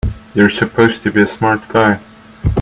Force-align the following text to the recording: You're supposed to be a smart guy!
You're 0.33 0.49
supposed 0.49 1.03
to 1.03 1.11
be 1.11 1.21
a 1.21 1.27
smart 1.27 1.67
guy! 1.67 1.99